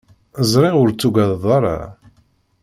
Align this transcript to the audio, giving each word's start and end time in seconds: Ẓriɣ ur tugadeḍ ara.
Ẓriɣ 0.51 0.75
ur 0.81 0.89
tugadeḍ 0.91 1.43
ara. 1.57 1.77